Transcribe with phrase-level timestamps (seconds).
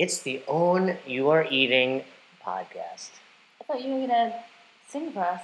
[0.00, 2.04] It's the Own Your Eating
[2.42, 3.10] podcast.
[3.60, 4.34] I thought you were gonna
[4.88, 5.42] sing for us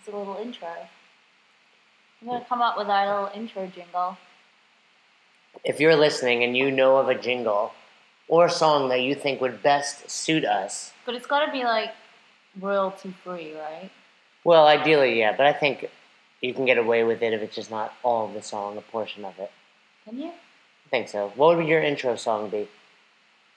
[0.00, 0.70] as a little intro.
[2.22, 4.16] I'm gonna come up with our little intro jingle.
[5.62, 7.74] If you're listening and you know of a jingle
[8.28, 11.90] or a song that you think would best suit us, But it's gotta be like
[12.58, 13.90] royalty free, right?
[14.42, 15.90] well, ideally, yeah, but I think
[16.40, 18.80] you can get away with it if it's just not all of the song, a
[18.80, 19.52] portion of it.
[20.06, 20.28] Can you?
[20.28, 21.30] I think so.
[21.36, 22.68] What would your intro song be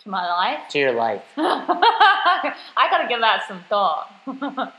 [0.04, 0.68] To my life?
[0.70, 1.24] to your life?
[1.38, 4.10] I gotta give that some thought.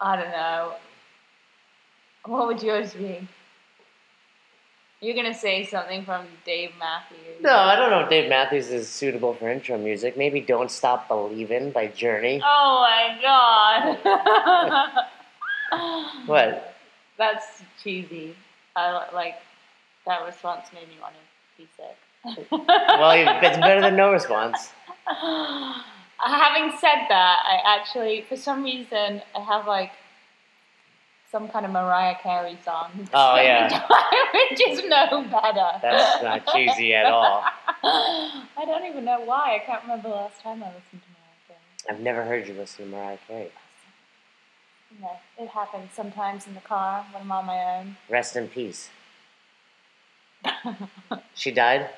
[0.00, 0.74] I don't know.
[2.24, 3.26] What would yours be?
[5.00, 7.40] You're gonna say something from Dave Matthews.
[7.42, 10.16] No, I don't know if Dave Matthews is suitable for intro music.
[10.16, 12.40] Maybe Don't Stop Believin' by Journey.
[12.44, 15.06] Oh my god.
[16.26, 16.74] What?
[17.16, 18.34] That's cheesy.
[18.76, 19.36] I like
[20.06, 21.96] that response made me want to be sick.
[22.24, 23.10] Well,
[23.42, 24.72] it's better than no response.
[25.06, 29.92] Having said that, I actually, for some reason, I have like
[31.30, 33.08] some kind of Mariah Carey song.
[33.14, 33.86] Oh, yeah.
[34.50, 35.78] which is no better.
[35.80, 37.44] That's not cheesy at all.
[37.82, 39.56] I don't even know why.
[39.56, 41.58] I can't remember the last time I listened to Mariah Carey.
[41.88, 43.50] I've never heard you listen to Mariah Carey.
[45.00, 47.96] Know, it happens sometimes in the car when I'm on my own.
[48.10, 48.90] Rest in peace.
[51.34, 51.88] She died?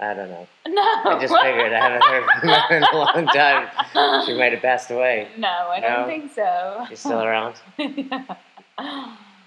[0.00, 0.46] I don't know.
[0.68, 0.82] No.
[0.82, 4.24] I just figured I haven't heard from her in a long time.
[4.26, 5.28] She might have passed away.
[5.36, 6.84] No, I don't think so.
[6.88, 7.54] She's still around.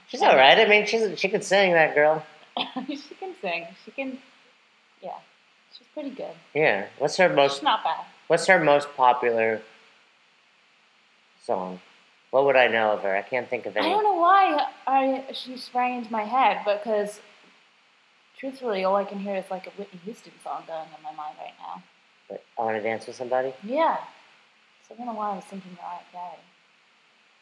[0.07, 0.57] She's all right.
[0.57, 2.25] I mean, she's she can sing that girl.
[2.87, 3.67] she can sing.
[3.85, 4.17] She can.
[5.03, 5.11] Yeah,
[5.77, 6.33] she's pretty good.
[6.55, 6.87] Yeah.
[6.97, 8.05] What's her most She's not bad.
[8.27, 9.61] What's her most popular
[11.43, 11.79] song?
[12.31, 13.15] What would I know of her?
[13.15, 13.87] I can't think of any.
[13.87, 17.19] I don't know why I she sprang into my head because
[18.39, 21.35] truthfully, all I can hear is like a Whitney Houston song going in my mind
[21.39, 21.83] right now.
[22.29, 23.53] But I want to dance with somebody.
[23.63, 23.97] Yeah,
[24.87, 26.39] so I don't know why I was thinking Mariah Carey.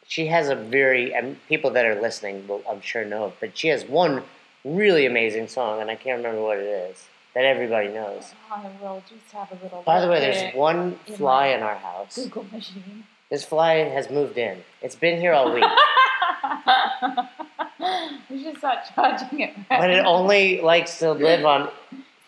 [0.08, 3.58] She has a very, and people that are listening will, I'm sure, know, it, but
[3.58, 4.23] she has one
[4.64, 8.33] really amazing song, and I can't remember what it is, that everybody knows.
[8.49, 9.82] Oh, I will just have a little.
[9.83, 12.16] By the way, there's one in fly my in our house.
[12.17, 13.04] Google machine.
[13.30, 14.64] This fly has moved in.
[14.82, 15.64] It's been here all week,
[18.30, 19.53] we should start charging it.
[19.70, 21.70] but it only likes to live on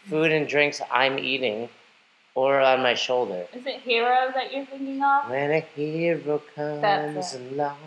[0.10, 1.70] food and drinks I'm eating
[2.36, 3.46] or on my shoulder.
[3.54, 5.30] Is it Hero that you're thinking of?
[5.30, 7.78] When a hero comes That's along.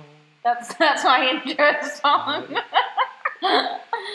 [0.44, 1.72] That's that's my intro
[2.02, 2.56] song.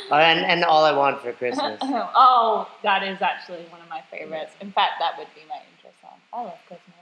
[0.09, 1.79] Oh, and, and all I want for Christmas.
[1.81, 4.53] oh, that is actually one of my favorites.
[4.61, 6.17] In fact, that would be my intro song.
[6.31, 6.95] I love Christmas.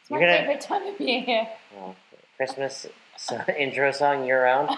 [0.00, 1.48] It's my gonna- favorite time of year.
[1.78, 1.94] Oh,
[2.36, 2.86] Christmas
[3.16, 4.76] so, intro song year round.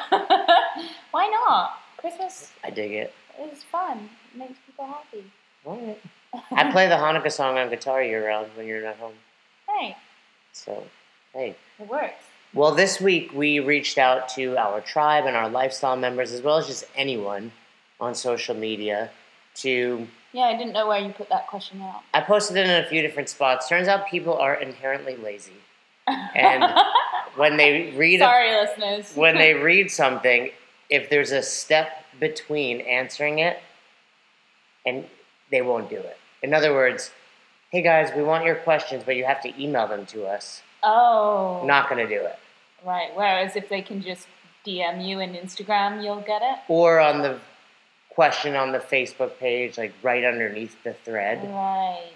[1.10, 1.78] Why not?
[1.98, 3.14] Christmas I dig it.
[3.38, 3.52] it.
[3.52, 4.08] is fun.
[4.34, 5.24] It makes people happy.
[5.64, 6.00] All right.
[6.52, 9.14] I play the Hanukkah song on guitar year round when you're not home.
[9.68, 9.96] Hey,
[10.52, 10.84] So,
[11.32, 11.56] hey.
[11.78, 12.22] it works.
[12.52, 16.56] Well, this week we reached out to our tribe and our lifestyle members, as well
[16.58, 17.50] as just anyone
[18.00, 19.10] on social media,
[19.56, 20.06] to.
[20.32, 22.02] Yeah, I didn't know where you put that question out.
[22.12, 23.68] I posted it in a few different spots.
[23.68, 25.52] Turns out people are inherently lazy.
[26.06, 26.64] And
[27.36, 29.12] when they read a Sorry, listeners.
[29.16, 30.50] when they read something,
[30.90, 31.88] if there's a step
[32.20, 33.58] between answering it,
[34.86, 35.04] and
[35.50, 36.18] they won't do it.
[36.42, 37.10] In other words,
[37.70, 40.62] hey guys, we want your questions, but you have to email them to us.
[40.82, 42.38] oh, Not going to do it.
[42.84, 43.10] right.
[43.14, 44.26] Whereas if they can just
[44.66, 46.58] DM you and Instagram, you'll get it.
[46.68, 47.38] Or on the
[48.10, 51.42] question on the Facebook page, like right underneath the thread.
[51.50, 52.12] Right.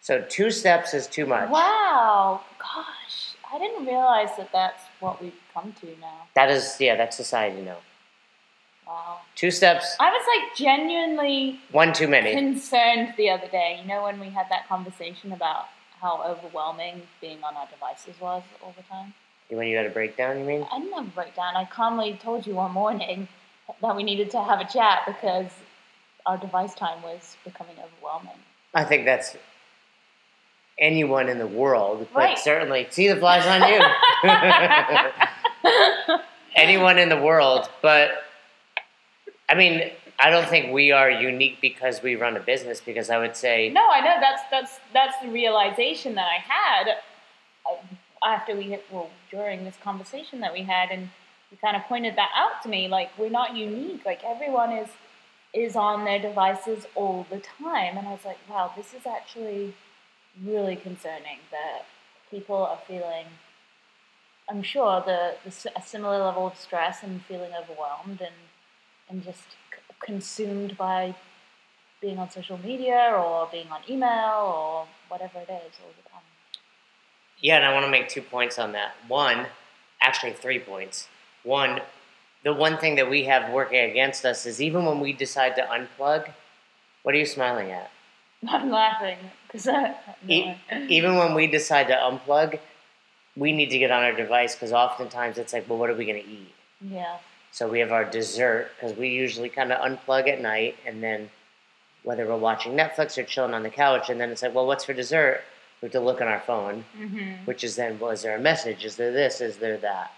[0.00, 1.48] So two steps is too much.
[1.48, 2.42] Wow.
[2.58, 3.23] Gosh,
[3.54, 6.26] I didn't realize that that's what we've come to now.
[6.34, 7.76] That is, yeah, that's society now.
[8.84, 9.20] Wow.
[9.36, 12.34] Two steps, I was like genuinely one too many.
[12.34, 13.78] concerned the other day.
[13.80, 15.66] You know, when we had that conversation about
[16.00, 19.14] how overwhelming being on our devices was all the time?
[19.48, 20.66] When you had a breakdown, you mean?
[20.72, 21.54] I didn't have a breakdown.
[21.56, 23.28] I calmly told you one morning
[23.80, 25.46] that we needed to have a chat because
[26.26, 28.38] our device time was becoming overwhelming.
[28.74, 29.36] I think that's
[30.78, 32.38] anyone in the world, but Right.
[32.38, 33.80] certainly see the flies on you.
[36.56, 38.24] anyone in the world, but
[39.48, 42.80] I mean, I don't think we are unique because we run a business.
[42.80, 46.88] Because I would say, No, I know that's that's that's the realization that I had
[47.70, 47.76] uh,
[48.26, 51.10] after we hit, well during this conversation that we had, and
[51.50, 52.88] you kind of pointed that out to me.
[52.88, 54.04] Like we're not unique.
[54.06, 54.88] Like everyone is
[55.52, 59.74] is on their devices all the time, and I was like, wow, this is actually
[60.42, 61.86] really concerning that
[62.30, 63.26] people are feeling.
[64.48, 68.34] I'm sure the, the a similar level of stress and feeling overwhelmed and
[69.08, 69.42] and just
[69.72, 71.14] c- consumed by
[72.00, 76.20] being on social media or being on email or whatever it is all the time.
[77.40, 78.94] Yeah, and I want to make two points on that.
[79.08, 79.46] One,
[80.00, 81.08] actually three points.
[81.42, 81.80] One,
[82.42, 85.62] the one thing that we have working against us is even when we decide to
[85.62, 86.30] unplug,
[87.02, 87.90] what are you smiling at?
[88.48, 89.94] I'm laughing because I
[90.28, 90.54] E-
[90.88, 92.58] even when we decide to unplug,
[93.36, 96.04] we need to get on our device because oftentimes it's like, well, what are we
[96.06, 96.52] going to eat?
[96.80, 97.16] yeah.
[97.52, 101.30] So we have our dessert because we usually kind of unplug at night, and then
[102.02, 104.84] whether we're watching Netflix or chilling on the couch, and then it's like, well, what's
[104.84, 105.40] for dessert?
[105.80, 107.44] We have to look on our phone, Mm-hmm.
[107.44, 108.84] which is then, well, is there a message?
[108.84, 109.40] Is there this?
[109.40, 110.10] Is there that?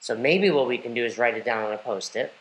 [0.00, 2.32] So maybe what we can do is write it down on a post-it.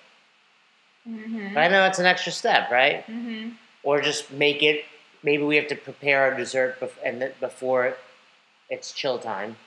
[1.07, 1.53] Mm-hmm.
[1.53, 3.05] But I know it's an extra step, right?
[3.07, 3.49] Mm-hmm.
[3.83, 4.85] Or just make it.
[5.23, 7.95] Maybe we have to prepare our dessert bef- and th- before
[8.69, 9.57] it's chill time.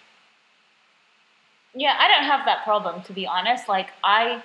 [1.75, 3.69] Yeah, I don't have that problem to be honest.
[3.69, 4.43] Like I,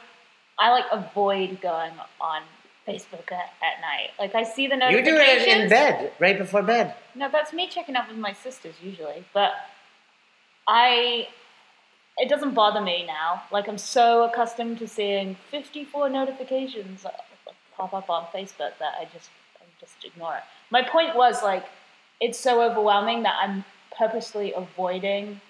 [0.58, 2.42] I like avoid going on
[2.88, 4.10] Facebook at, at night.
[4.18, 5.46] Like I see the You notifications.
[5.46, 6.96] do it in bed, right before bed.
[7.16, 9.24] No, that's me checking up with my sisters usually.
[9.34, 9.52] But
[10.68, 11.28] I,
[12.18, 13.44] it doesn't bother me now.
[13.52, 17.06] Like I'm so accustomed to seeing 54 notifications
[17.76, 19.30] pop up on Facebook that I just,
[19.80, 20.44] just ignore it.
[20.72, 21.66] My point was like,
[22.20, 23.64] it's so overwhelming that I'm
[23.98, 25.42] purposely avoiding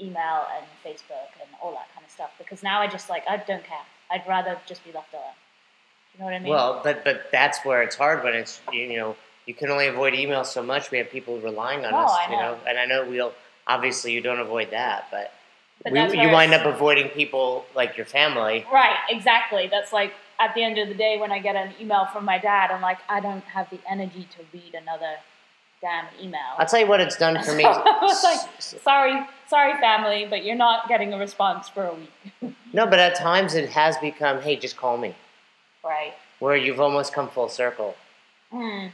[0.00, 3.36] email and Facebook and all that kind of stuff because now I just like I
[3.36, 3.78] don't care.
[4.10, 5.24] I'd rather just be left alone.
[6.14, 6.50] You know what I mean?
[6.50, 9.16] Well, but but that's where it's hard when it's you, know
[9.46, 10.90] you can only avoid email so much.
[10.90, 12.58] We have people relying on Oh, us, I you know, know.
[12.66, 13.32] and I know we'll
[13.66, 15.32] obviously you don't avoid that, but,
[15.84, 18.66] But we, you wind up avoiding people like your family.
[18.72, 19.68] Right, exactly.
[19.70, 22.38] That's like at the end of the day when I get an email from my
[22.38, 25.16] dad, I'm like, I don't have the energy to read another
[25.80, 26.40] damn email.
[26.58, 27.64] I'll tell you what it's done for me.
[27.68, 31.94] So I was like, sorry, sorry, family, but you're not getting a response for a
[31.94, 32.54] week.
[32.72, 35.14] no, but at times it has become, hey, just call me,
[35.84, 36.14] right.
[36.38, 37.96] where you've almost come full circle.
[38.52, 38.90] Mm.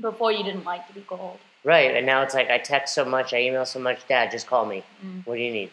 [0.00, 1.38] Before you didn't like to be called.
[1.64, 4.46] Right, and now it's like I text so much, I email so much, Dad, just
[4.46, 4.84] call me.
[5.04, 5.26] Mm.
[5.26, 5.70] What do you need?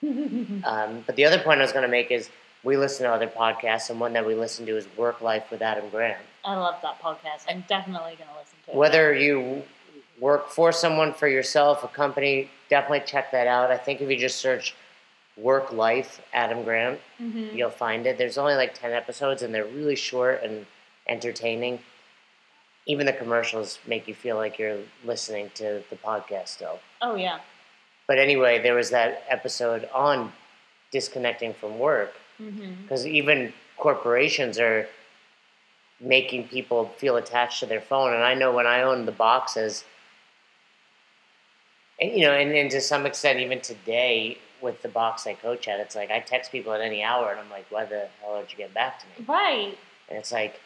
[0.64, 2.30] Um, but the other point I was going to make is
[2.64, 5.62] we listen to other podcasts, and one that we listen to is Work Life with
[5.62, 6.18] Adam Grant.
[6.44, 7.44] I love that podcast.
[7.48, 8.76] I'm definitely going to listen to it.
[8.76, 9.62] Whether you
[10.20, 13.70] work for someone, for yourself, a company, definitely check that out.
[13.70, 14.74] I think if you just search
[15.36, 17.54] Work Life Adam Grant, Mhm.
[17.54, 18.18] you'll find it.
[18.18, 20.66] There's only like 10 episodes, and they're really short and
[21.06, 21.82] entertaining.
[22.86, 26.80] Even the commercials make you feel like you're listening to the podcast still.
[27.00, 27.38] Oh, yeah.
[28.08, 30.32] But anyway, there was that episode on
[30.90, 34.88] disconnecting from work hmm because even corporations are
[36.00, 38.14] making people feel attached to their phone.
[38.14, 39.84] And I know when I owned the boxes,
[42.00, 45.68] and, you know, and, and to some extent, even today with the box I coach
[45.68, 48.40] at, it's like I text people at any hour, and I'm like, "Why the hell
[48.40, 49.76] did you get back to me?" Right.
[50.08, 50.60] And it's like,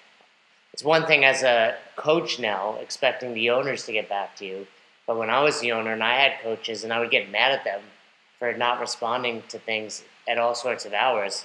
[0.72, 4.66] it's one thing as a coach now expecting the owners to get back to you,
[5.06, 7.52] but when I was the owner and I had coaches, and I would get mad
[7.52, 7.80] at them
[8.38, 11.44] for not responding to things at all sorts of hours.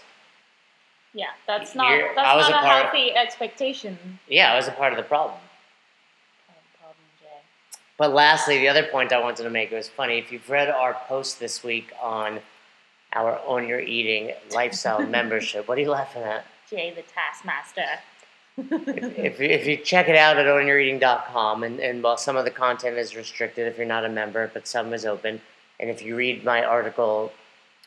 [1.13, 3.97] Yeah, that's not You're- I that's was not a a, healthy expectation.
[4.27, 5.37] Yeah, I was a part of the problem.
[6.79, 7.27] Problem, Jay.
[7.97, 10.17] But lastly, the other point I wanted to make was funny.
[10.19, 12.39] If you've read our post this week on
[13.13, 16.45] our Own Your Eating lifestyle membership, what are you laughing at?
[16.69, 17.99] Jay the Taskmaster.
[18.59, 22.51] If, you- if you check it out at ownyoureating.com, and, and while some of the
[22.51, 25.41] content is restricted if you're not a member, but some is open,
[25.79, 27.31] and if you read my article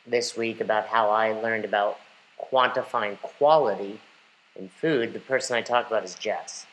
[0.07, 1.99] this week about how I learned about
[2.50, 4.00] quantifying quality
[4.56, 6.66] in food, the person I talk about is Jess.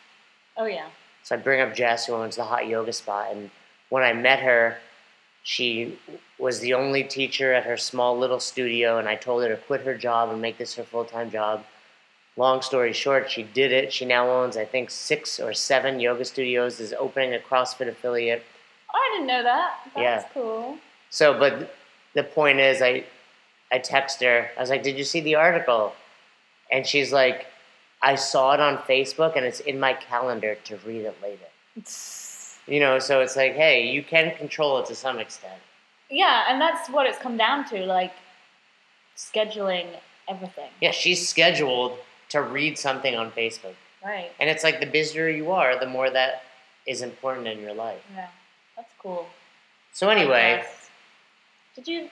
[0.58, 0.88] oh yeah.
[1.24, 3.50] So I bring up Jess, who owns the hot yoga spot, and
[3.90, 4.78] when I met her,
[5.44, 5.98] she
[6.40, 9.82] was the only teacher at her small little studio, and I told her to quit
[9.82, 11.64] her job and make this her full time job.
[12.38, 13.92] Long story short, she did it.
[13.92, 18.44] She now owns, I think, six or seven yoga studios, is opening a CrossFit affiliate.
[18.94, 19.80] Oh, I didn't know that.
[19.96, 20.26] That's Yeah.
[20.34, 20.78] cool.
[21.10, 21.76] So, but
[22.14, 23.06] the point is, I,
[23.72, 24.50] I text her.
[24.58, 25.94] I was like, "Did you see the article?"
[26.72, 27.48] And she's like,
[28.02, 31.50] "I saw it on Facebook, and it's in my calendar to read it later."
[32.68, 35.62] You know, so it's like, hey, you can control it to some extent.
[36.10, 38.14] Yeah, and that's what it's come down to, like
[39.16, 39.88] scheduling
[40.28, 40.70] everything.
[40.82, 41.98] Yeah, she's scheduled
[42.30, 43.76] to read something on Facebook.
[44.04, 44.32] Right.
[44.40, 46.44] And it's like the busier you are, the more that
[46.86, 48.02] is important in your life.
[48.14, 48.28] Yeah.
[48.76, 49.28] That's cool.
[49.94, 50.64] So, anyway.
[51.76, 52.10] Did you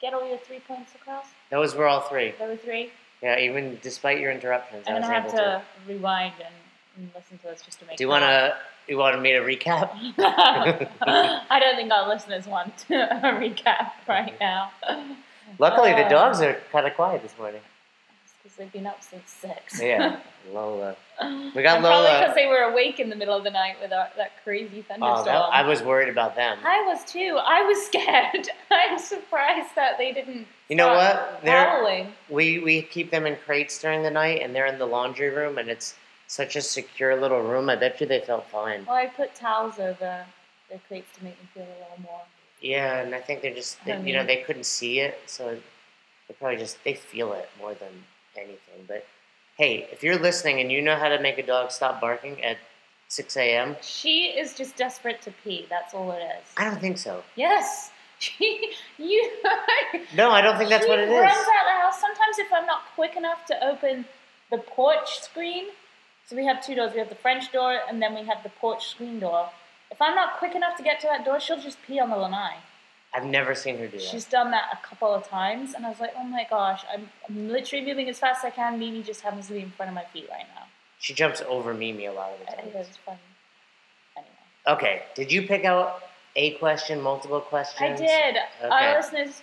[0.00, 1.26] get all your three points across?
[1.50, 2.34] those were all three.
[2.38, 2.90] There were three?
[3.22, 5.62] Yeah, even despite your interruptions, I I'm was gonna have to, to.
[5.88, 6.54] rewind and,
[6.96, 8.56] and listen to this just to make Do you want to?
[8.86, 9.90] You want me to recap?
[10.18, 12.92] I don't think our listeners want a
[13.42, 14.70] recap right now.
[15.58, 17.60] Luckily, the Uh, dogs are kind of quiet this morning.
[18.48, 19.82] Because they've been up since six.
[19.82, 20.20] Yeah,
[20.54, 20.96] Lola.
[21.20, 22.20] We got And Probably Lola.
[22.20, 24.82] because they were awake in the middle of the night with our, that crazy oh,
[24.88, 25.18] thunderstorm.
[25.18, 26.56] Oh, that, I was worried about them.
[26.64, 27.38] I was too.
[27.44, 28.48] I was scared.
[28.70, 30.46] I'm surprised that they didn't.
[30.70, 31.40] You know what?
[31.44, 32.12] They're- Howling.
[32.30, 35.58] We we keep them in crates during the night, and they're in the laundry room,
[35.58, 35.94] and it's
[36.26, 37.68] such a secure little room.
[37.68, 38.86] I bet you they felt fine.
[38.86, 40.24] Well, I put towels over
[40.70, 42.22] the crates to make them feel a little more.
[42.62, 45.58] Yeah, and I think they're just they, I you know they couldn't see it, so
[46.28, 47.92] they probably just they feel it more than
[48.38, 48.84] anything.
[48.86, 49.06] But
[49.56, 52.56] hey, if you're listening and you know how to make a dog stop barking at
[53.08, 55.66] six a.m., She is just desperate to pee.
[55.68, 56.44] That's all it is.
[56.56, 57.22] I don't think so.
[57.36, 57.90] Yes.
[58.20, 59.30] She, you.
[60.16, 61.38] No, I don't think that's she what it runs is.
[61.38, 62.00] out the house.
[62.00, 64.04] Sometimes, if I'm not quick enough to open
[64.50, 65.66] the porch screen,
[66.26, 66.92] so we have two doors.
[66.94, 69.48] We have the French door, and then we have the porch screen door.
[69.92, 72.16] If I'm not quick enough to get to that door, she'll just pee on the
[72.16, 72.56] lanai.
[73.14, 74.02] I've never seen her do that.
[74.02, 77.08] She's done that a couple of times, and I was like, oh my gosh, I'm,
[77.28, 78.78] I'm literally moving as fast as I can.
[78.78, 80.64] Mimi just happens to be in front of my feet right now.
[80.98, 82.54] She jumps over Mimi a lot of the time.
[82.58, 83.18] I think it's funny.
[84.16, 84.32] Anyway,
[84.66, 86.02] Okay, did you pick out
[86.36, 88.00] a question, multiple questions?
[88.00, 88.36] I did.
[88.62, 88.68] Okay.
[88.68, 89.42] Our listeners,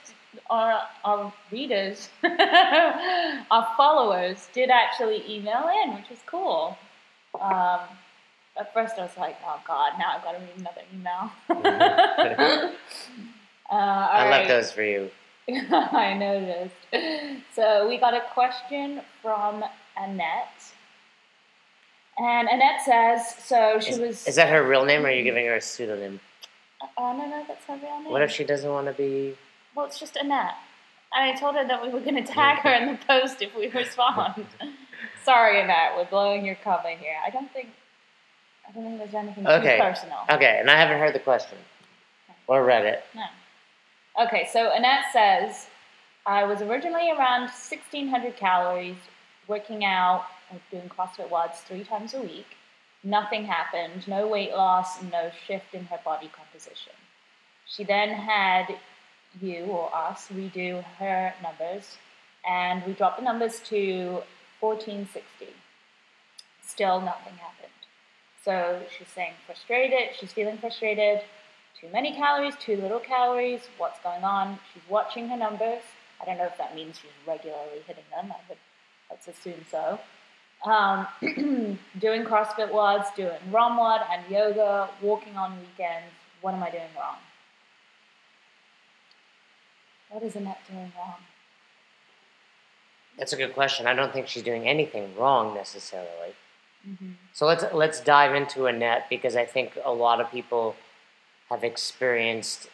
[0.49, 6.77] our, our readers, our followers did actually email in, which was cool.
[7.41, 7.79] Um,
[8.57, 11.31] at first, I was like, "Oh God, now I've got to read another email."
[13.71, 14.47] uh, I right.
[14.47, 15.09] those for you.
[15.49, 16.75] I noticed.
[17.53, 19.63] So we got a question from
[19.97, 20.71] Annette.
[22.17, 24.27] And Annette says, so she Is, was.
[24.27, 26.19] is that her real name, or are you giving her a pseudonym?
[26.97, 28.11] Oh, no, no, that's her real name.
[28.11, 29.35] What if she doesn't want to be?
[29.75, 30.53] Well, it's just Annette.
[31.13, 33.55] And I told her that we were going to tag her in the post if
[33.55, 34.45] we respond.
[35.25, 37.15] Sorry, Annette, we're blowing your cover here.
[37.25, 37.69] I don't think.
[38.67, 39.77] I don't think there's anything Okay.
[39.77, 40.17] too personal.
[40.31, 41.57] Okay, and I haven't heard the question
[42.47, 43.03] or read it.
[43.13, 43.21] No.
[44.17, 45.67] Okay, so Annette says,
[46.25, 48.95] I was originally around 1,600 calories,
[49.49, 50.23] working out,
[50.71, 52.47] doing CrossFit WODs three times a week.
[53.03, 56.93] Nothing happened, no weight loss, no shift in her body composition.
[57.65, 58.77] She then had
[59.41, 61.97] you or us redo her numbers,
[62.47, 64.21] and we dropped the numbers to
[64.61, 65.47] 1460.
[66.61, 67.73] Still nothing happened.
[68.45, 71.19] So she's saying frustrated, she's feeling frustrated,
[71.79, 74.59] too many calories, too little calories, what's going on.
[74.73, 75.81] She's watching her numbers.
[76.21, 78.31] I don't know if that means she's regularly hitting them.
[78.31, 78.57] I would
[79.09, 79.99] let's assume so.
[80.65, 81.07] Um,
[81.99, 86.13] doing CrossFit WODs, doing ROM WOD and yoga, walking on weekends.
[86.41, 87.17] What am I doing wrong?
[90.09, 91.15] What is Annette doing wrong?
[93.17, 93.87] That's a good question.
[93.87, 96.35] I don't think she's doing anything wrong necessarily.
[96.87, 97.11] Mm-hmm.
[97.33, 100.75] So let's let's dive into Annette because I think a lot of people
[101.49, 102.67] have experienced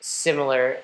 [0.00, 0.78] similar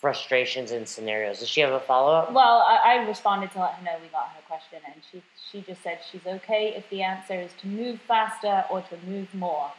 [0.00, 1.38] frustrations and scenarios.
[1.40, 2.32] Does she have a follow up?
[2.32, 5.62] Well, I, I responded to let her know we got her question, and she she
[5.62, 9.70] just said she's okay if the answer is to move faster or to move more,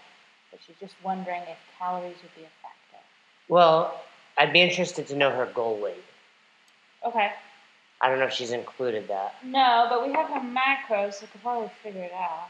[0.52, 3.04] but she's just wondering if calories would be a factor.
[3.50, 4.02] Well,
[4.38, 6.04] I'd be interested to know her goal weight.
[7.06, 7.32] Okay.
[8.02, 9.36] I don't know if she's included that.
[9.44, 12.48] No, but we have her macros, so we could probably figure it out.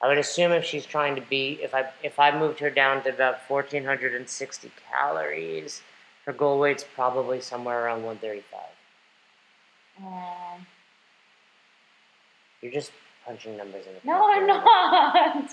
[0.00, 3.02] I would assume if she's trying to be, if I if I moved her down
[3.04, 5.82] to about fourteen hundred and sixty calories,
[6.26, 10.06] her goal weight's probably somewhere around one thirty five.
[10.06, 10.66] Um,
[12.62, 12.92] You're just
[13.26, 15.50] punching numbers in the no, I'm not.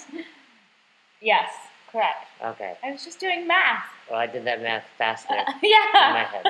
[1.22, 1.50] yes,
[1.92, 2.28] correct.
[2.44, 2.76] Okay.
[2.84, 3.86] I was just doing math.
[4.10, 6.26] Well, I did that math faster in my yeah.
[6.26, 6.46] head.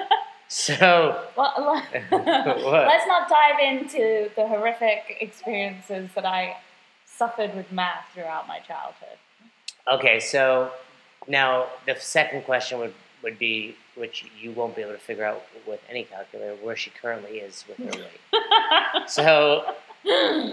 [0.49, 1.81] So Well,
[2.21, 6.57] let's not dive into the horrific experiences that I
[7.17, 9.17] suffered with math throughout my childhood.
[9.87, 10.71] okay, so
[11.27, 12.93] now the second question would
[13.23, 16.91] would be, which you won't be able to figure out with any calculator, where she
[16.91, 19.09] currently is with her weight.
[19.09, 19.73] so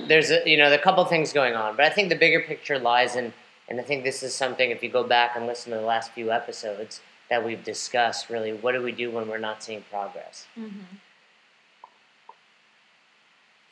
[0.08, 2.78] there's a you know a couple things going on, but I think the bigger picture
[2.78, 3.32] lies in,
[3.68, 6.12] and I think this is something if you go back and listen to the last
[6.12, 8.30] few episodes that we've discussed.
[8.30, 10.46] Really, what do we do when we're not seeing progress?
[10.58, 10.84] Mhm.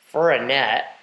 [0.07, 0.95] For Annette,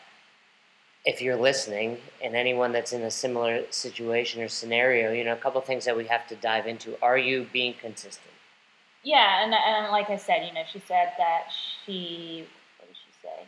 [1.09, 5.37] if you're listening, and anyone that's in a similar situation or scenario, you know, a
[5.37, 6.99] couple things that we have to dive into.
[7.01, 8.35] Are you being consistent?
[9.03, 11.45] Yeah, and, and like I said, you know, she said that
[11.87, 12.45] she,
[12.79, 13.47] what did she say?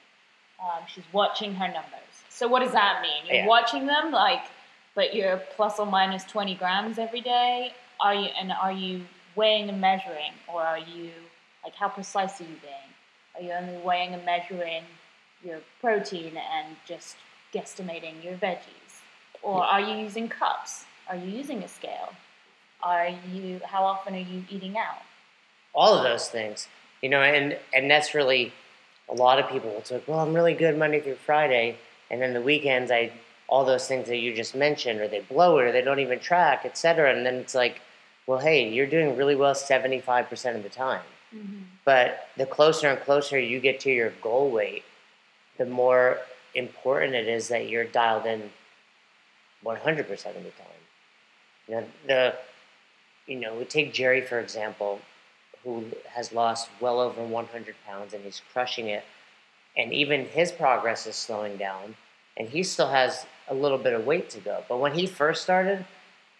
[0.59, 2.15] Um, she's watching her numbers.
[2.31, 3.27] So what does that mean?
[3.27, 3.47] You're Yeah.
[3.47, 4.45] watching them, like,
[4.95, 7.75] but you're plus or minus 20 grams every day?
[8.01, 9.05] Are you, and are you
[9.37, 10.33] weighing and measuring?
[10.49, 11.11] Or are you,
[11.63, 12.95] like, how precise are you being?
[13.35, 14.85] Are you only weighing and measuring
[15.45, 17.17] your protein and just
[17.53, 19.03] guesstimating your veggies?
[19.43, 20.85] Or are you using cups?
[21.09, 22.13] Are you using a scale?
[22.83, 25.03] Are you, how often are you eating out?
[25.73, 26.67] all of those things
[27.01, 28.53] you know and and that's really
[29.11, 31.77] a lot of people it's like, well, I'm really good Monday through Friday,
[32.11, 33.11] and then the weekends I
[33.49, 36.21] all those things that you just mentioned, or they blow it, or they don't even
[36.21, 37.13] track, etc.
[37.13, 37.81] And then it's like,
[38.29, 41.03] well, hey, you're doing really well 75% of the time.
[41.35, 41.63] Mm-hmm.
[41.85, 44.85] But the closer and closer you get to your goal weight,
[45.59, 46.19] the more
[46.55, 48.51] important it is that you're dialed in
[49.65, 50.81] 100% of the time.
[51.69, 52.35] You know, the,
[53.27, 55.01] you know, we take Jerry for example,
[55.65, 59.05] who has lost well over 100 pounds and he's crushing it,
[59.77, 61.95] and even his progress is slowing down,
[62.37, 64.65] and he still has a little bit of weight to go.
[64.69, 65.85] But when he first started,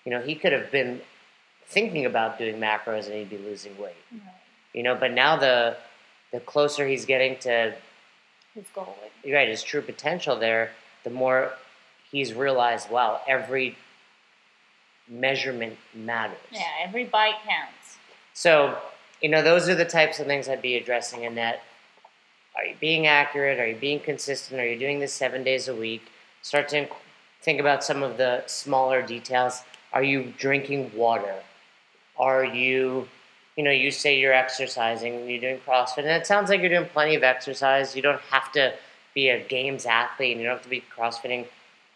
[0.05, 1.03] you know, he could have been
[1.67, 3.95] thinking about doing macros and he'd be losing weight.
[4.11, 4.23] Right.
[4.73, 5.77] You know, but now the
[6.33, 7.75] the closer he's getting to
[8.55, 8.97] His goal.
[9.25, 10.71] You're right, his true potential there,
[11.05, 11.53] the more
[12.11, 13.77] he's realized, wow, every
[15.09, 16.39] measurement matters.
[16.51, 17.99] yeah, every bite counts.
[18.35, 18.79] So,
[19.21, 21.63] you know, those are the types of things I'd be addressing in that.
[22.57, 23.59] Are you being accurate?
[23.59, 24.61] Are you being consistent?
[24.61, 26.11] Are you doing this seven days a week?
[26.43, 26.89] Start to
[27.43, 29.63] think about some of the smaller details.
[29.93, 31.35] Are you drinking water?
[32.19, 33.09] Are you,
[33.61, 36.89] you know, you say you're exercising, you're doing CrossFit, and it sounds like you're doing
[36.95, 37.95] plenty of exercise.
[37.95, 38.73] You don't have to
[39.13, 41.45] be a games athlete and you don't have to be CrossFitting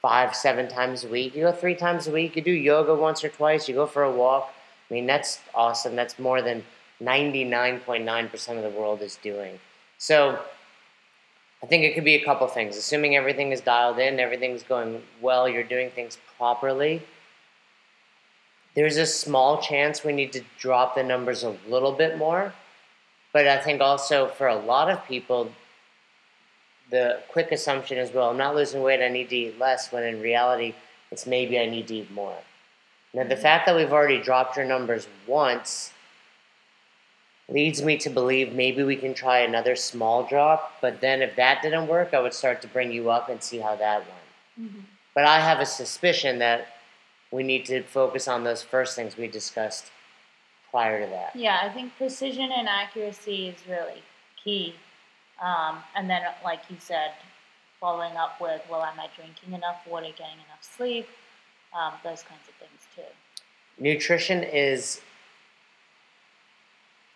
[0.03, 1.35] five, seven times a week.
[1.35, 2.37] You go three times a week.
[2.37, 3.67] You do yoga once or twice.
[3.67, 4.53] You go for a walk.
[4.91, 5.97] I mean, that's awesome.
[5.97, 6.63] That's more than
[7.03, 9.59] 99.9% of the world is doing.
[9.97, 10.39] So
[11.63, 12.77] I think it could be a couple things.
[12.77, 17.01] Assuming everything is dialed in, everything's going well, you're doing things properly.
[18.75, 22.53] There's a small chance we need to drop the numbers a little bit more.
[23.33, 25.53] But I think also for a lot of people,
[26.91, 30.05] the quick assumption is, well, I'm not losing weight, I need to eat less, when
[30.05, 30.75] in reality,
[31.11, 32.37] it's maybe I need to eat more.
[33.13, 35.93] Now, the fact that we've already dropped your numbers once
[37.49, 41.63] leads me to believe maybe we can try another small drop, but then if that
[41.63, 44.71] didn't work, I would start to bring you up and see how that went.
[44.71, 44.81] Mm-hmm.
[45.15, 46.67] But I have a suspicion that
[47.35, 49.91] we need to focus on those first things we discussed
[50.71, 51.35] prior to that.
[51.35, 54.03] Yeah, I think precision and accuracy is really
[54.43, 54.77] key.
[55.43, 57.11] Um, and then, like you said,
[57.81, 61.09] following up with, well, am I drinking enough water, getting enough sleep?
[61.77, 63.03] Um, those kinds of things too.
[63.83, 65.01] Nutrition is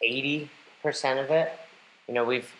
[0.04, 0.48] 80%
[1.22, 1.52] of it.
[2.08, 2.52] You know, we've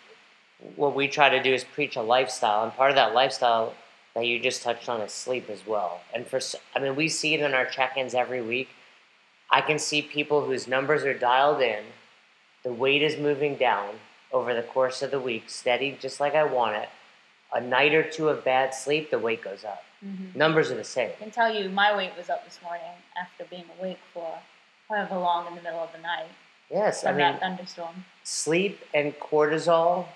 [0.77, 3.75] what we try to do is preach a lifestyle, and part of that lifestyle
[4.19, 6.01] that you just touched on is sleep as well.
[6.13, 6.41] And for
[6.75, 8.69] I mean, we see it in our check-ins every week.
[9.51, 11.85] I can see people whose numbers are dialed in,
[12.65, 13.95] the weight is moving down
[14.33, 16.89] over the course of the week, steady, just like I want it.
[17.55, 19.85] A night or two of bad sleep, the weight goes up.
[20.05, 20.37] Mm-hmm.
[20.37, 21.11] Numbers are the same.
[21.21, 22.83] I can tell you my weight was up this morning
[23.21, 24.39] after being awake for
[24.89, 26.29] however long in the middle of the night
[26.71, 28.05] Yes, I mean, that thunderstorm.
[28.25, 30.07] sleep and cortisol,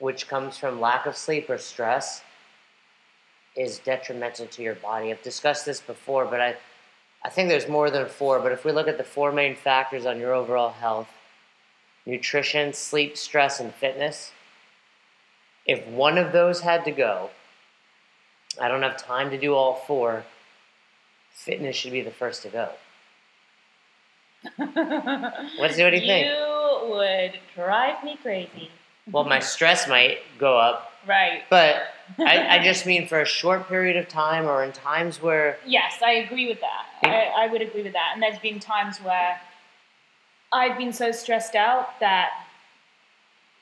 [0.00, 2.22] which comes from lack of sleep or stress,
[3.60, 5.10] is detrimental to your body.
[5.10, 6.56] I've discussed this before, but I,
[7.24, 8.40] I think there's more than four.
[8.40, 11.08] But if we look at the four main factors on your overall health
[12.06, 14.32] nutrition, sleep, stress, and fitness
[15.66, 17.30] if one of those had to go,
[18.60, 20.24] I don't have time to do all four.
[21.32, 22.70] Fitness should be the first to go.
[25.58, 26.26] What do you think?
[26.26, 28.70] You would drive me crazy.
[29.12, 31.42] Well, my stress might go up, Right.
[31.50, 31.82] but
[32.18, 35.94] I, I just mean for a short period of time or in times where Yes,
[36.04, 36.84] I agree with that.
[37.04, 38.10] I, I would agree with that.
[38.14, 39.40] And there's been times where
[40.52, 42.30] I've been so stressed out that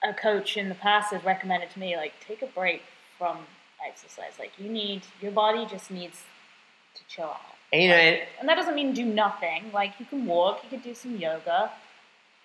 [0.02, 2.82] a coach in the past has recommended to me, like, take a break
[3.18, 3.38] from
[3.86, 4.32] exercise.
[4.38, 6.22] Like, you need, your body just needs
[6.94, 7.40] to chill out.
[7.72, 9.70] and, you know, and, And that doesn't mean do nothing.
[9.72, 11.70] Like, you can walk, you could do some yoga.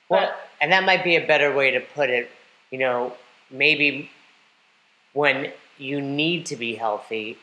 [0.10, 2.30] well, and that might be a better way to put it.
[2.74, 3.14] You know,
[3.52, 4.10] maybe
[5.14, 7.38] when you need to be healthy,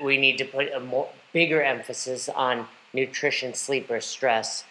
[0.00, 4.62] we need to put a more bigger emphasis on nutrition, sleep, or stress.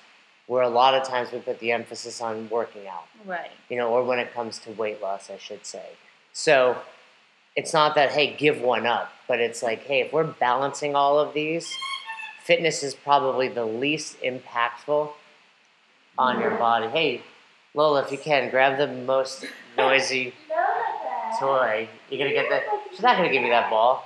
[0.46, 3.08] Where a lot of times we put the emphasis on working out.
[3.26, 3.52] Right.
[3.68, 5.90] you know, or when it comes to weight loss, I should say.
[6.32, 6.78] So
[7.58, 11.20] it's not that, hey, give one up, but it's like, hey, if we're balancing all
[11.20, 11.70] of these,
[12.42, 15.12] fitness is probably the least impactful
[16.18, 16.88] on your body.
[16.88, 17.24] Hey,
[17.78, 19.46] Lola, if you can, grab the most
[19.78, 20.34] noisy
[21.40, 21.88] toy.
[22.10, 22.64] You're gonna get that.
[22.90, 24.04] She's not gonna give you that ball.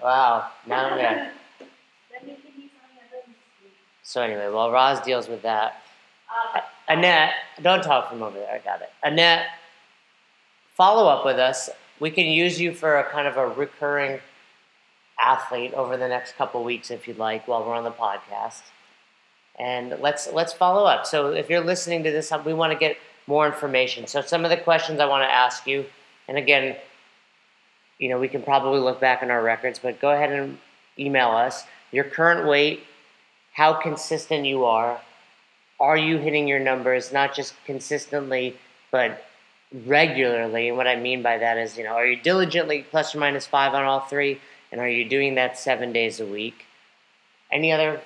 [0.00, 0.50] Wow.
[0.68, 1.32] Now I'm gonna.
[4.04, 5.82] So anyway, while Roz deals with that,
[6.88, 8.52] Annette, don't talk from over there.
[8.52, 8.92] I got it.
[9.02, 9.46] Annette,
[10.76, 11.70] follow up with us.
[11.98, 14.20] We can use you for a kind of a recurring
[15.18, 18.62] athlete over the next couple weeks, if you'd like, while we're on the podcast.
[19.60, 21.04] And let's let's follow up.
[21.04, 22.96] So if you're listening to this, uh, we want to get
[23.26, 24.06] more information.
[24.06, 25.84] So some of the questions I want to ask you,
[26.28, 26.76] and again,
[27.98, 30.56] you know, we can probably look back in our records, but go ahead and
[30.98, 32.84] email us your current weight,
[33.52, 34.98] how consistent you are,
[35.78, 38.56] are you hitting your numbers not just consistently
[38.90, 39.24] but
[39.84, 40.68] regularly?
[40.68, 43.46] And what I mean by that is, you know, are you diligently plus or minus
[43.46, 44.40] five on all three,
[44.72, 46.64] and are you doing that seven days a week?
[47.52, 48.00] Any other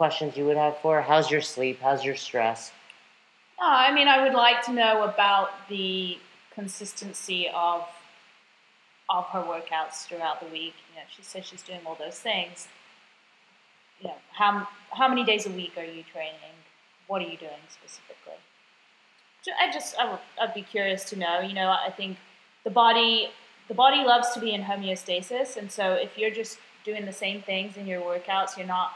[0.00, 0.96] questions you would have for?
[0.96, 1.02] her?
[1.02, 1.78] How's your sleep?
[1.82, 2.72] How's your stress?
[3.60, 6.16] No, I mean, I would like to know about the
[6.54, 7.86] consistency of
[9.10, 10.72] of her workouts throughout the week.
[10.88, 12.66] You know, she says she's doing all those things.
[14.00, 16.56] You know, how how many days a week are you training?
[17.06, 18.40] What are you doing specifically?
[19.44, 21.40] Ju- I just I would, I'd be curious to know.
[21.40, 22.16] You know, I think
[22.64, 23.28] the body
[23.68, 27.42] the body loves to be in homeostasis, and so if you're just doing the same
[27.42, 28.92] things in your workouts, you're not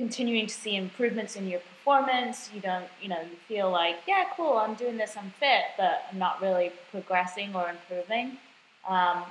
[0.00, 2.48] continuing to see improvements in your performance.
[2.54, 6.04] You don't, you know, you feel like, yeah, cool, I'm doing this, I'm fit, but
[6.10, 8.38] I'm not really progressing or improving.
[8.88, 9.24] Um,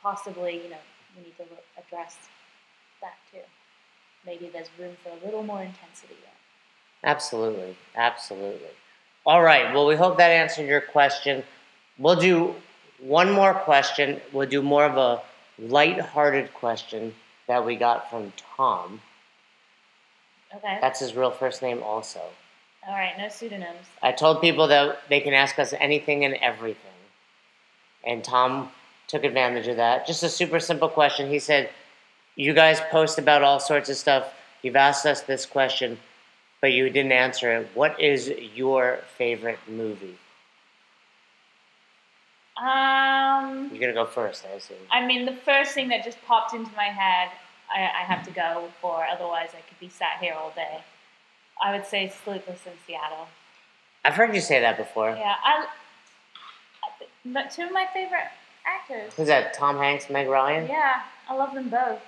[0.00, 0.84] possibly, you know,
[1.16, 2.16] we need to look, address
[3.00, 3.40] that too.
[4.24, 7.10] Maybe there's room for a little more intensity there.
[7.10, 8.74] Absolutely, absolutely.
[9.26, 9.74] All right.
[9.74, 11.42] Well, we hope that answered your question.
[11.98, 12.54] We'll do
[13.00, 14.20] one more question.
[14.32, 15.22] We'll do more of a
[15.58, 17.16] light-hearted question
[17.48, 19.00] that we got from Tom.
[20.54, 20.78] Okay.
[20.80, 22.20] That's his real first name, also.
[22.86, 23.16] All right.
[23.18, 23.86] No pseudonyms.
[24.02, 26.90] I told people that they can ask us anything and everything.
[28.06, 28.70] And Tom
[29.08, 30.06] took advantage of that.
[30.06, 31.28] Just a super simple question.
[31.28, 31.70] He said,
[32.36, 34.32] You guys post about all sorts of stuff.
[34.62, 35.98] You've asked us this question,
[36.60, 37.68] but you didn't answer it.
[37.74, 40.18] What is your favorite movie?
[42.60, 43.68] Um.
[43.70, 44.78] You're going to go first, I assume.
[44.90, 47.30] I mean, the first thing that just popped into my head,
[47.74, 49.04] I, I have to go for.
[49.04, 50.80] Otherwise, I could be sat here all day.
[51.62, 53.28] I would say Sleepless in Seattle.
[54.04, 55.10] I've heard you say that before.
[55.10, 55.66] Yeah, I.
[57.24, 58.28] But two of my favorite
[58.66, 59.12] actors.
[59.14, 59.54] Who's that?
[59.54, 60.66] Tom Hanks, Meg Ryan?
[60.68, 62.00] Yeah, I love them both.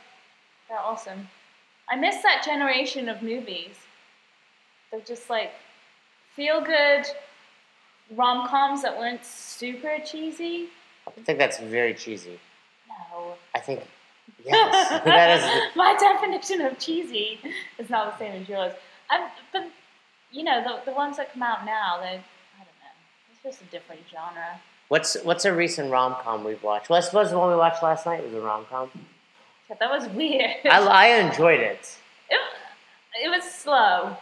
[0.69, 1.29] They're awesome.
[1.89, 3.75] I miss that generation of movies.
[4.91, 5.53] They're just like
[6.35, 7.05] feel good
[8.17, 10.69] rom coms that weren't super cheesy.
[11.07, 12.39] I think that's very cheesy.
[12.89, 13.35] No.
[13.55, 13.83] I think,
[14.45, 15.03] yes.
[15.05, 15.77] that is.
[15.77, 17.41] My definition of cheesy
[17.79, 18.73] is not the same as yours.
[19.11, 19.71] I'm, but,
[20.31, 22.11] you know, the, the ones that come out now, they, I
[22.59, 22.95] don't know.
[23.33, 24.61] It's just a different genre.
[24.89, 26.91] What's what's a recent rom com we've watched?
[26.91, 28.91] Well, I suppose the one we watched last night was a rom com.
[29.69, 30.57] Yeah, that was weird.
[30.65, 31.97] I, I enjoyed it.
[32.29, 32.41] it,
[33.25, 34.17] it was slow.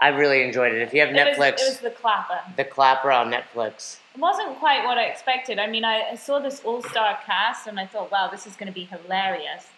[0.00, 0.82] I really enjoyed it.
[0.82, 2.40] If you have It was, Netflix, it was the clapper.
[2.56, 3.98] The Clapper on Netflix.
[4.14, 5.58] It wasn't quite what I expected.
[5.58, 8.56] I mean, I, I saw this all star cast and I thought, wow, this is
[8.56, 9.68] going to be hilarious.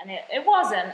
[0.00, 0.92] And it, it wasn't.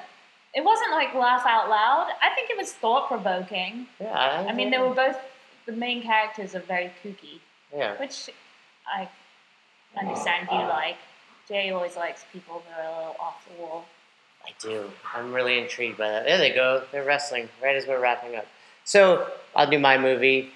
[0.54, 2.10] It wasn't like laugh out loud.
[2.20, 3.86] I think it was thought provoking.
[3.98, 5.16] Yeah, I, I mean, they were both,
[5.64, 7.40] the main characters are very kooky,
[7.74, 8.28] Yeah, which
[8.86, 9.08] I
[9.98, 10.98] understand you uh, like.
[11.48, 13.86] Jay always likes people who are a little off the wall.
[14.46, 14.90] I do.
[15.14, 16.24] I'm really intrigued by that.
[16.24, 16.82] There they go.
[16.92, 18.46] They're wrestling right as we're wrapping up.
[18.84, 20.50] So I'll do my movie.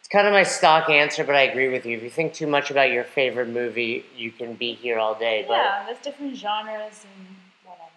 [0.00, 1.96] It's kind of my stock answer, but I agree with you.
[1.96, 5.44] If you think too much about your favorite movie, you can be here all day.
[5.46, 7.90] But Yeah, there's different genres and whatever.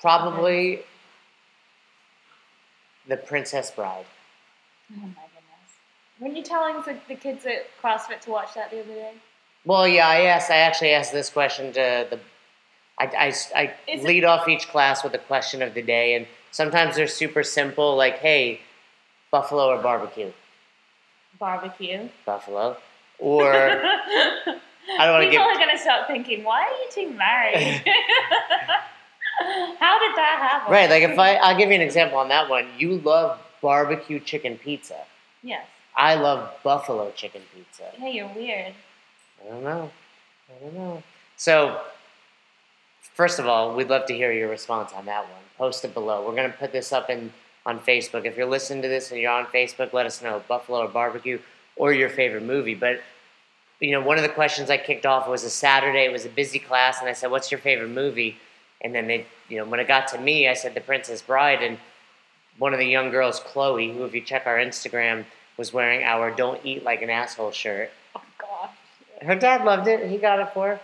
[0.00, 0.80] probably
[3.08, 4.06] The Princess Bride.
[4.92, 5.18] Oh my goodness.
[6.18, 9.12] Weren't you telling the, the kids at CrossFit to watch that the other day?
[9.64, 10.50] Well, yeah, I asked.
[10.50, 12.18] I actually asked this question to the.
[13.00, 13.26] I, I,
[13.60, 16.94] I Is it- lead off each class with a question of the day, and sometimes
[16.96, 18.60] they're super simple, like, "Hey,
[19.30, 20.30] buffalo or barbecue?"
[21.38, 22.08] Barbecue.
[22.26, 22.76] Buffalo,
[23.18, 23.80] or I
[25.06, 25.56] don't want to People give.
[25.56, 27.56] are going to start thinking, why are you two married?
[29.78, 30.70] How did that happen?
[30.72, 32.66] Right, like if I, I'll give you an example on that one.
[32.76, 34.98] You love barbecue chicken pizza.
[35.42, 35.66] Yes.
[35.96, 37.84] I love buffalo chicken pizza.
[37.94, 38.74] Hey, you're weird.
[39.42, 39.90] I don't know.
[40.50, 41.02] I don't know.
[41.38, 41.80] So,
[43.20, 45.42] first of all, we'd love to hear your response on that one.
[45.58, 46.26] Post it below.
[46.26, 47.30] We're going to put this up in
[47.66, 48.24] on Facebook.
[48.24, 51.38] If you're listening to this and you're on Facebook, let us know buffalo or barbecue
[51.76, 52.74] or your favorite movie.
[52.74, 53.02] But
[53.78, 56.06] you know, one of the questions I kicked off was a Saturday.
[56.06, 58.38] It was a busy class, and I said, "What's your favorite movie?"
[58.80, 61.62] And then they, you know, when it got to me, I said, "The Princess Bride."
[61.62, 61.76] And
[62.56, 65.26] one of the young girls, Chloe, who, if you check our Instagram,
[65.58, 67.90] was wearing our "Don't Eat Like an Asshole" shirt.
[68.16, 68.70] Oh, God.
[69.20, 70.08] Her dad loved it.
[70.08, 70.80] He got it for her.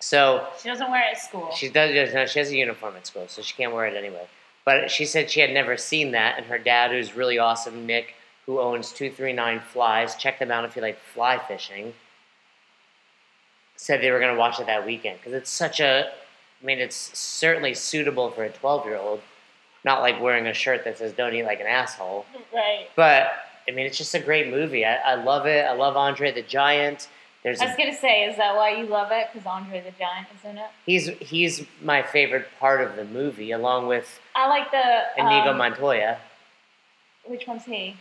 [0.00, 1.50] So She doesn't wear it at school.
[1.52, 2.14] she does.
[2.14, 4.26] No, she has a uniform at school, so she can't wear it anyway.
[4.64, 8.14] But she said she had never seen that, and her dad, who's really awesome, Nick,
[8.46, 10.14] who owns two three nine flies.
[10.16, 11.94] Check them out if you like fly fishing.
[13.76, 16.10] Said they were going to watch it that weekend because it's such a.
[16.62, 19.20] I mean, it's certainly suitable for a twelve year old.
[19.84, 22.88] Not like wearing a shirt that says "Don't eat like an asshole," right.
[22.94, 23.32] but
[23.68, 24.84] I mean, it's just a great movie.
[24.84, 25.64] I, I love it.
[25.64, 27.08] I love Andre the Giant.
[27.42, 29.28] There's I a, was gonna say, is that why you love it?
[29.32, 30.70] Because Andre the Giant is in it.
[30.84, 35.58] he's he's my favorite part of the movie, along with I like the Inigo um,
[35.58, 36.18] Montoya.
[37.24, 37.96] Which one's he?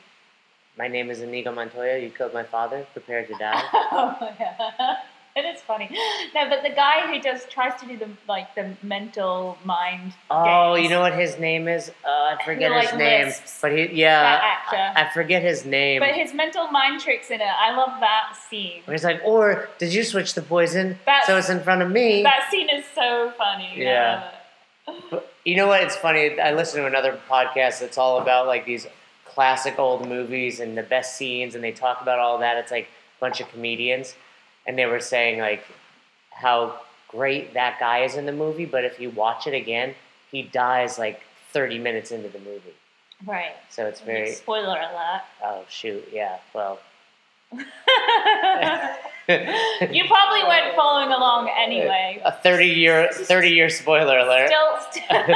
[0.78, 1.98] My name is Inigo Montoya.
[2.00, 2.86] You killed my father.
[2.94, 3.62] Prepare to die.
[3.74, 4.98] oh yeah,
[5.46, 5.90] it is funny.
[6.34, 10.14] No, but the guy who just tries to do the like the mental mind.
[10.32, 11.90] Oh, games, you know what his name is?
[12.04, 13.32] Uh, I forget Who, his name.
[13.62, 14.76] But he, yeah, actor.
[14.76, 16.00] I, I forget his name.
[16.00, 18.82] But his mental mind tricks in it, I love that scene.
[18.86, 21.92] Where he's like, or did you switch the poison That's- so it's in front of
[21.92, 22.24] me?
[22.24, 23.74] That scene is so funny.
[23.76, 24.32] Yeah.
[25.12, 25.84] But you know what?
[25.84, 26.40] It's funny.
[26.40, 28.88] I listened to another podcast that's all about like these
[29.26, 32.58] classic old movies and the best scenes, and they talk about all that.
[32.58, 34.16] It's like a bunch of comedians,
[34.68, 35.64] and they were saying like
[36.32, 39.96] how great that guy is in the movie, but if you watch it again,
[40.32, 41.22] he dies like
[41.54, 42.76] 30 minutes into the movie.
[43.26, 43.56] Right.
[43.70, 44.34] So it's very.
[44.34, 45.22] Spoiler alert.
[45.44, 46.08] Oh shoot!
[46.12, 46.38] Yeah.
[46.54, 46.80] Well.
[47.52, 47.60] you
[49.28, 52.22] probably weren't following along anyway.
[52.26, 54.48] A 30 year 30 year spoiler alert.
[54.48, 55.26] Still, still,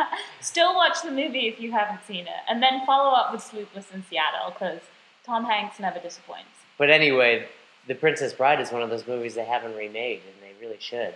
[0.40, 3.86] still watch the movie if you haven't seen it, and then follow up with Sleepless
[3.92, 4.80] in Seattle because
[5.26, 6.48] Tom Hanks never disappoints.
[6.78, 7.46] But anyway,
[7.86, 11.14] The Princess Bride is one of those movies they haven't remade, and they really should.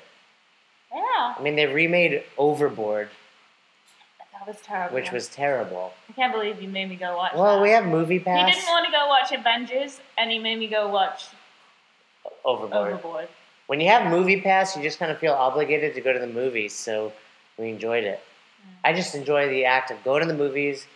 [0.93, 3.09] Yeah, I mean, they remade Overboard,
[4.33, 4.95] that was terrible.
[4.95, 5.93] which was terrible.
[6.09, 7.33] I can't believe you made me go watch.
[7.35, 7.63] Well, that.
[7.63, 8.49] we have Movie Pass.
[8.49, 11.27] He didn't want to go watch Avengers, and he made me go watch
[12.45, 12.93] Overboard.
[12.93, 13.29] Overboard.
[13.67, 16.27] When you have Movie Pass, you just kind of feel obligated to go to the
[16.27, 17.13] movies, so
[17.59, 18.21] we enjoyed it.
[18.63, 18.73] Mm.
[18.85, 20.87] I just enjoy the act of going to the movies.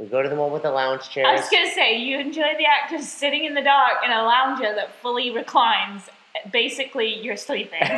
[0.00, 1.26] We go to the one with the lounge chairs.
[1.28, 4.22] I was gonna say you enjoy the act of sitting in the dark in a
[4.24, 6.08] lounger that fully reclines.
[6.50, 7.88] Basically, you're sleeping in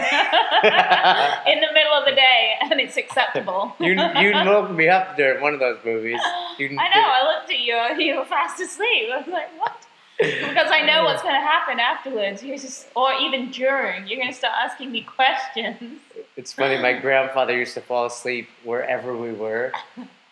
[1.60, 3.76] the middle of the day, and it's acceptable.
[3.78, 6.18] you you woke me up during one of those movies.
[6.58, 7.02] You, I know.
[7.02, 8.04] I looked at you.
[8.04, 9.10] You were fast asleep.
[9.12, 9.86] I was like, what?
[10.18, 12.42] Because I know what's going to happen afterwards.
[12.42, 16.00] You're just, or even during, you're going to start asking me questions.
[16.36, 16.80] It's funny.
[16.80, 19.72] My grandfather used to fall asleep wherever we were,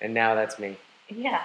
[0.00, 0.76] and now that's me.
[1.08, 1.42] Yeah.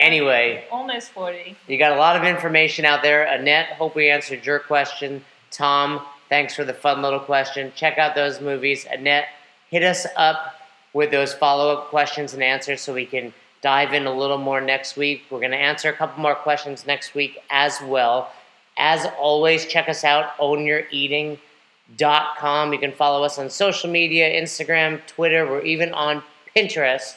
[0.00, 1.56] Anyway, Almost forty.
[1.66, 3.24] you got a lot of information out there.
[3.24, 5.24] Annette, hope we answered your question.
[5.50, 7.72] Tom, thanks for the fun little question.
[7.74, 8.86] Check out those movies.
[8.90, 9.26] Annette,
[9.70, 10.54] hit us up
[10.92, 14.60] with those follow up questions and answers so we can dive in a little more
[14.60, 15.22] next week.
[15.30, 18.30] We're going to answer a couple more questions next week as well.
[18.78, 22.72] As always, check us out, ownyoureating.com.
[22.72, 25.46] You can follow us on social media Instagram, Twitter.
[25.46, 26.22] We're even on
[26.56, 27.16] Pinterest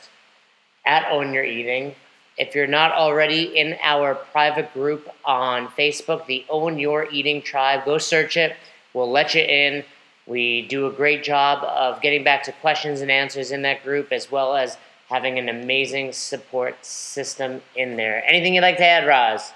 [0.86, 1.96] at Own Your Eating.
[2.42, 7.86] If you're not already in our private group on Facebook, the Own Your Eating Tribe,
[7.86, 8.56] go search it.
[8.96, 9.84] We'll let you in.
[10.26, 14.12] We do a great job of getting back to questions and answers in that group,
[14.12, 14.78] as well as
[15.08, 18.24] having an amazing support system in there.
[18.26, 19.54] Anything you'd like to add, Roz?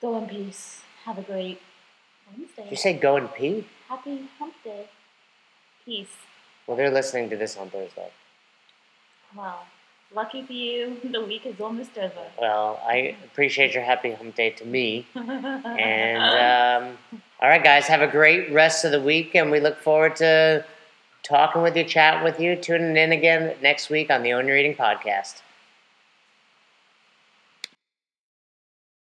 [0.00, 0.80] Go in peace.
[1.04, 1.62] Have a great
[2.36, 2.64] Wednesday.
[2.64, 3.64] Did you say go and peace?
[3.88, 4.88] Happy hump day.
[5.84, 6.16] Peace.
[6.66, 8.10] Well, they're listening to this on Thursday.
[9.36, 9.60] Wow.
[10.14, 12.12] Lucky for you, the week is almost over.
[12.40, 15.06] Well, I appreciate your happy hump day to me.
[15.14, 16.98] And um,
[17.40, 20.64] all right, guys, have a great rest of the week, and we look forward to
[21.22, 24.56] talking with you, chatting with you, tuning in again next week on the Own Your
[24.56, 25.42] Eating podcast.